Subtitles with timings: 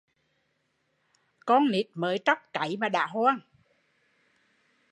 [1.45, 3.39] Con nít mới tróc cáy mà đã hoang